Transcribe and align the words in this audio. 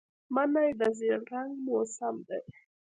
مني 0.33 0.69
د 0.79 0.81
زېړ 0.97 1.19
رنګ 1.31 1.51
موسم 1.65 2.15
دی 2.27 2.39